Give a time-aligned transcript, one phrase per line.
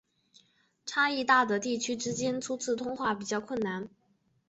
[0.83, 3.87] 差异大的地区之间初次通话比较困难。